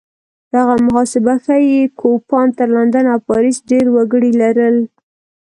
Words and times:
دغه 0.53 0.75
محاسبه 0.85 1.33
ښيي 1.43 1.81
کوپان 1.99 2.47
تر 2.57 2.67
لندن 2.75 3.05
او 3.13 3.19
پاریس 3.29 3.57
ډېر 3.71 3.85
وګړي 3.95 4.31
لرل 4.41 4.77